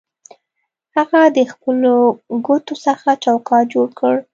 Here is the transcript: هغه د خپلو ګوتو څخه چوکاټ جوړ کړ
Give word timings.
هغه 0.95 1.21
د 1.37 1.39
خپلو 1.51 1.93
ګوتو 2.45 2.73
څخه 2.85 3.09
چوکاټ 3.23 3.65
جوړ 3.73 3.87
کړ 3.99 4.15